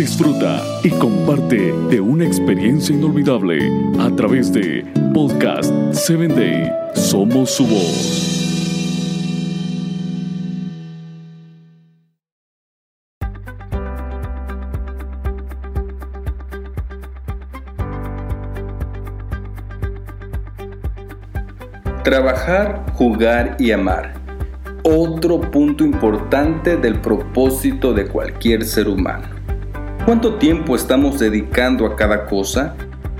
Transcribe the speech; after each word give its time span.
disfruta 0.00 0.62
y 0.82 0.88
comparte 0.92 1.74
de 1.90 2.00
una 2.00 2.24
experiencia 2.24 2.94
inolvidable 2.94 3.70
a 3.98 4.08
través 4.16 4.50
de 4.50 4.82
Podcast 5.12 5.70
7 5.92 6.28
Day. 6.28 6.72
Somos 6.94 7.50
su 7.50 7.66
voz. 7.66 8.36
Trabajar, 22.02 22.86
jugar 22.94 23.56
y 23.58 23.72
amar. 23.72 24.14
Otro 24.82 25.42
punto 25.42 25.84
importante 25.84 26.78
del 26.78 27.02
propósito 27.02 27.92
de 27.92 28.06
cualquier 28.08 28.64
ser 28.64 28.88
humano. 28.88 29.39
¿Cuánto 30.04 30.34
tiempo 30.36 30.74
estamos 30.74 31.18
dedicando 31.18 31.84
a 31.86 31.94
cada 31.94 32.26
cosa? 32.26 32.74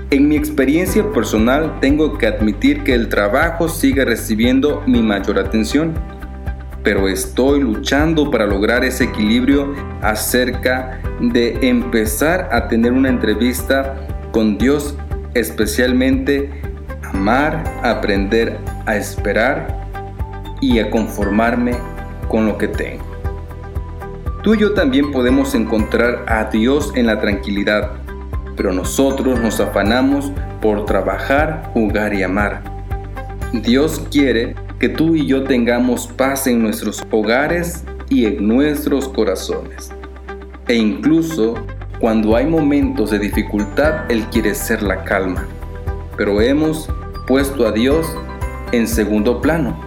En 0.09 0.27
mi 0.27 0.35
experiencia 0.35 1.09
personal 1.11 1.79
tengo 1.79 2.17
que 2.17 2.27
admitir 2.27 2.83
que 2.83 2.93
el 2.93 3.07
trabajo 3.07 3.69
sigue 3.69 4.03
recibiendo 4.03 4.81
mi 4.87 5.01
mayor 5.01 5.39
atención, 5.39 5.93
pero 6.83 7.07
estoy 7.07 7.61
luchando 7.61 8.31
para 8.31 8.47
lograr 8.47 8.83
ese 8.83 9.05
equilibrio 9.05 9.73
acerca 10.01 10.99
de 11.21 11.57
empezar 11.61 12.49
a 12.51 12.67
tener 12.67 12.91
una 12.93 13.09
entrevista 13.09 13.95
con 14.31 14.57
Dios, 14.57 14.97
especialmente 15.35 16.49
amar, 17.03 17.63
aprender 17.83 18.57
a 18.87 18.97
esperar 18.97 19.87
y 20.59 20.79
a 20.79 20.89
conformarme 20.89 21.73
con 22.27 22.47
lo 22.47 22.57
que 22.57 22.67
tengo. 22.67 23.10
Tú 24.43 24.55
y 24.55 24.57
yo 24.57 24.73
también 24.73 25.11
podemos 25.11 25.53
encontrar 25.53 26.25
a 26.27 26.45
Dios 26.45 26.91
en 26.95 27.05
la 27.05 27.21
tranquilidad, 27.21 27.91
pero 28.57 28.73
nosotros 28.73 29.39
nos 29.39 29.59
afanamos 29.59 30.31
por 30.61 30.85
trabajar, 30.85 31.69
jugar 31.73 32.15
y 32.15 32.23
amar. 32.23 32.63
Dios 33.53 34.01
quiere 34.09 34.55
que 34.79 34.89
tú 34.89 35.15
y 35.15 35.27
yo 35.27 35.43
tengamos 35.43 36.07
paz 36.07 36.47
en 36.47 36.63
nuestros 36.63 37.03
hogares 37.11 37.83
y 38.09 38.25
en 38.25 38.47
nuestros 38.47 39.07
corazones. 39.09 39.91
E 40.67 40.73
incluso 40.73 41.53
cuando 41.99 42.35
hay 42.35 42.47
momentos 42.47 43.11
de 43.11 43.19
dificultad, 43.19 44.09
Él 44.09 44.23
quiere 44.31 44.55
ser 44.55 44.81
la 44.81 45.03
calma. 45.03 45.45
Pero 46.17 46.41
hemos 46.41 46.89
puesto 47.27 47.67
a 47.67 47.71
Dios 47.71 48.07
en 48.71 48.87
segundo 48.87 49.39
plano. 49.39 49.79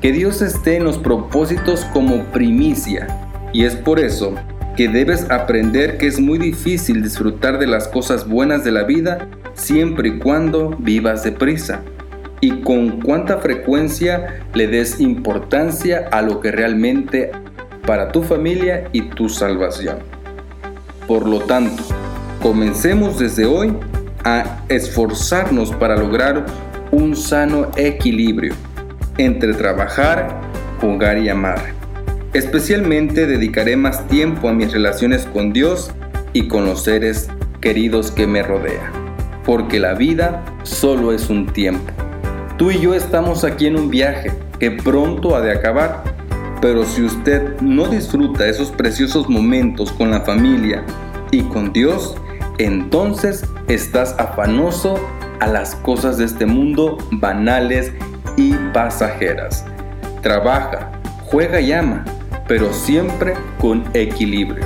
Que 0.00 0.10
Dios 0.10 0.40
esté 0.40 0.76
en 0.76 0.84
los 0.84 0.96
propósitos 0.96 1.84
como 1.92 2.24
primicia. 2.32 3.29
Y 3.52 3.64
es 3.64 3.76
por 3.76 3.98
eso 3.98 4.34
que 4.76 4.88
debes 4.88 5.30
aprender 5.30 5.98
que 5.98 6.06
es 6.06 6.20
muy 6.20 6.38
difícil 6.38 7.02
disfrutar 7.02 7.58
de 7.58 7.66
las 7.66 7.88
cosas 7.88 8.28
buenas 8.28 8.64
de 8.64 8.72
la 8.72 8.84
vida 8.84 9.28
siempre 9.54 10.08
y 10.08 10.18
cuando 10.18 10.70
vivas 10.78 11.24
deprisa. 11.24 11.82
Y 12.40 12.62
con 12.62 13.00
cuánta 13.00 13.38
frecuencia 13.38 14.42
le 14.54 14.66
des 14.66 15.00
importancia 15.00 16.08
a 16.10 16.22
lo 16.22 16.40
que 16.40 16.50
realmente 16.50 17.30
para 17.86 18.12
tu 18.12 18.22
familia 18.22 18.88
y 18.92 19.02
tu 19.02 19.28
salvación. 19.28 19.98
Por 21.06 21.28
lo 21.28 21.40
tanto, 21.40 21.82
comencemos 22.40 23.18
desde 23.18 23.44
hoy 23.44 23.74
a 24.24 24.62
esforzarnos 24.68 25.72
para 25.72 25.96
lograr 25.96 26.46
un 26.90 27.16
sano 27.16 27.70
equilibrio 27.76 28.54
entre 29.18 29.54
trabajar, 29.54 30.40
jugar 30.80 31.18
y 31.18 31.28
amar. 31.28 31.79
Especialmente 32.32 33.26
dedicaré 33.26 33.76
más 33.76 34.06
tiempo 34.06 34.48
a 34.48 34.52
mis 34.52 34.72
relaciones 34.72 35.26
con 35.32 35.52
Dios 35.52 35.90
y 36.32 36.46
con 36.46 36.64
los 36.64 36.84
seres 36.84 37.28
queridos 37.60 38.12
que 38.12 38.28
me 38.28 38.44
rodean, 38.44 38.92
porque 39.44 39.80
la 39.80 39.94
vida 39.94 40.44
solo 40.62 41.12
es 41.12 41.28
un 41.28 41.46
tiempo. 41.46 41.92
Tú 42.56 42.70
y 42.70 42.78
yo 42.78 42.94
estamos 42.94 43.42
aquí 43.42 43.66
en 43.66 43.76
un 43.76 43.90
viaje 43.90 44.30
que 44.60 44.70
pronto 44.70 45.34
ha 45.34 45.40
de 45.40 45.50
acabar, 45.50 46.04
pero 46.62 46.84
si 46.84 47.02
usted 47.02 47.60
no 47.62 47.88
disfruta 47.88 48.46
esos 48.46 48.70
preciosos 48.70 49.28
momentos 49.28 49.90
con 49.90 50.12
la 50.12 50.20
familia 50.20 50.84
y 51.32 51.42
con 51.42 51.72
Dios, 51.72 52.16
entonces 52.58 53.44
estás 53.66 54.14
afanoso 54.18 55.00
a 55.40 55.48
las 55.48 55.74
cosas 55.74 56.16
de 56.16 56.26
este 56.26 56.46
mundo 56.46 56.96
banales 57.10 57.90
y 58.36 58.52
pasajeras. 58.72 59.64
Trabaja, 60.22 60.92
juega 61.24 61.60
y 61.60 61.72
ama, 61.72 62.04
pero 62.50 62.70
siempre 62.72 63.34
con 63.60 63.84
equilibrio. 63.94 64.64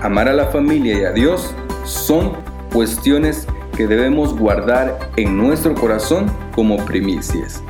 Amar 0.00 0.26
a 0.26 0.32
la 0.32 0.46
familia 0.46 0.98
y 0.98 1.04
a 1.04 1.12
Dios 1.12 1.54
son 1.84 2.32
cuestiones 2.72 3.46
que 3.76 3.86
debemos 3.86 4.34
guardar 4.34 5.10
en 5.16 5.36
nuestro 5.36 5.74
corazón 5.74 6.32
como 6.54 6.82
primicias. 6.86 7.62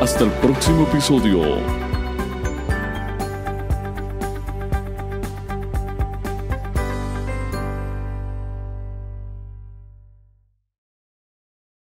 Hasta 0.00 0.22
el 0.22 0.30
próximo 0.30 0.84
episodio. 0.84 1.93